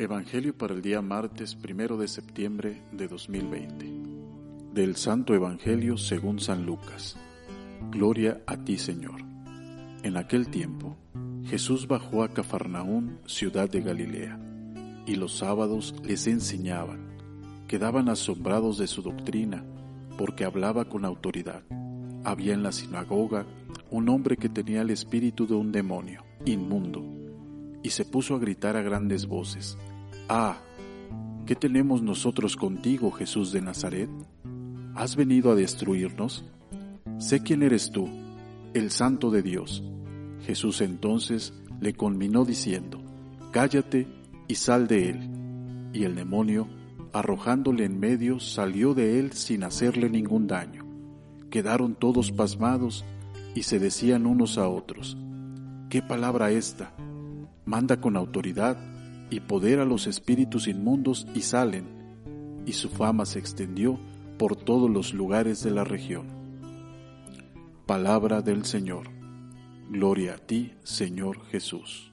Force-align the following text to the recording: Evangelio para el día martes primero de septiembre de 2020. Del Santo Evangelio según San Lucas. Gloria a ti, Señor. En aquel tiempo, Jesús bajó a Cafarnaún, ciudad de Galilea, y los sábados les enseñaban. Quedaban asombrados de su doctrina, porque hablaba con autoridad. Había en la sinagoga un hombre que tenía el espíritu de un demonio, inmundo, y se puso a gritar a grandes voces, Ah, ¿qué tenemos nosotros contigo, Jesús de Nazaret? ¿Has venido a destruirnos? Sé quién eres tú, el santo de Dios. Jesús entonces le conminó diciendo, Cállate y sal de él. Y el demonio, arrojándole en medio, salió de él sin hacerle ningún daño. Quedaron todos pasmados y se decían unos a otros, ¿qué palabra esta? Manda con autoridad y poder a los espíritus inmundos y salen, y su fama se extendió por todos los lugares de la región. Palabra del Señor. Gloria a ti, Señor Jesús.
Evangelio 0.00 0.56
para 0.56 0.74
el 0.74 0.80
día 0.80 1.02
martes 1.02 1.56
primero 1.56 1.96
de 1.96 2.06
septiembre 2.06 2.82
de 2.92 3.08
2020. 3.08 4.72
Del 4.72 4.94
Santo 4.94 5.34
Evangelio 5.34 5.96
según 5.96 6.38
San 6.38 6.64
Lucas. 6.64 7.16
Gloria 7.90 8.40
a 8.46 8.58
ti, 8.58 8.78
Señor. 8.78 9.22
En 10.04 10.16
aquel 10.16 10.50
tiempo, 10.50 10.96
Jesús 11.46 11.88
bajó 11.88 12.22
a 12.22 12.28
Cafarnaún, 12.28 13.18
ciudad 13.26 13.68
de 13.68 13.80
Galilea, 13.80 14.38
y 15.04 15.16
los 15.16 15.36
sábados 15.36 15.96
les 16.04 16.28
enseñaban. 16.28 17.16
Quedaban 17.66 18.08
asombrados 18.08 18.78
de 18.78 18.86
su 18.86 19.02
doctrina, 19.02 19.64
porque 20.16 20.44
hablaba 20.44 20.84
con 20.84 21.04
autoridad. 21.04 21.64
Había 22.22 22.54
en 22.54 22.62
la 22.62 22.70
sinagoga 22.70 23.46
un 23.90 24.08
hombre 24.10 24.36
que 24.36 24.48
tenía 24.48 24.82
el 24.82 24.90
espíritu 24.90 25.48
de 25.48 25.54
un 25.54 25.72
demonio, 25.72 26.24
inmundo, 26.44 27.04
y 27.82 27.90
se 27.90 28.04
puso 28.04 28.36
a 28.36 28.38
gritar 28.38 28.76
a 28.76 28.82
grandes 28.82 29.26
voces, 29.26 29.76
Ah, 30.30 30.58
¿qué 31.46 31.54
tenemos 31.54 32.02
nosotros 32.02 32.54
contigo, 32.54 33.10
Jesús 33.10 33.50
de 33.50 33.62
Nazaret? 33.62 34.10
¿Has 34.94 35.16
venido 35.16 35.50
a 35.50 35.54
destruirnos? 35.54 36.44
Sé 37.16 37.42
quién 37.42 37.62
eres 37.62 37.90
tú, 37.90 38.10
el 38.74 38.90
santo 38.90 39.30
de 39.30 39.40
Dios. 39.40 39.82
Jesús 40.44 40.82
entonces 40.82 41.54
le 41.80 41.94
conminó 41.94 42.44
diciendo, 42.44 43.00
Cállate 43.52 44.06
y 44.48 44.56
sal 44.56 44.86
de 44.86 45.08
él. 45.08 45.30
Y 45.94 46.04
el 46.04 46.14
demonio, 46.14 46.68
arrojándole 47.14 47.86
en 47.86 47.98
medio, 47.98 48.38
salió 48.38 48.92
de 48.92 49.18
él 49.18 49.32
sin 49.32 49.64
hacerle 49.64 50.10
ningún 50.10 50.46
daño. 50.46 50.84
Quedaron 51.50 51.94
todos 51.94 52.32
pasmados 52.32 53.02
y 53.54 53.62
se 53.62 53.78
decían 53.78 54.26
unos 54.26 54.58
a 54.58 54.68
otros, 54.68 55.16
¿qué 55.88 56.02
palabra 56.02 56.50
esta? 56.50 56.92
Manda 57.64 57.98
con 57.98 58.14
autoridad 58.14 58.76
y 59.30 59.40
poder 59.40 59.80
a 59.80 59.84
los 59.84 60.06
espíritus 60.06 60.68
inmundos 60.68 61.26
y 61.34 61.42
salen, 61.42 61.84
y 62.66 62.72
su 62.72 62.88
fama 62.88 63.26
se 63.26 63.38
extendió 63.38 63.98
por 64.38 64.56
todos 64.56 64.90
los 64.90 65.14
lugares 65.14 65.62
de 65.62 65.70
la 65.70 65.84
región. 65.84 66.26
Palabra 67.86 68.42
del 68.42 68.64
Señor. 68.64 69.08
Gloria 69.90 70.34
a 70.34 70.38
ti, 70.38 70.74
Señor 70.82 71.44
Jesús. 71.46 72.07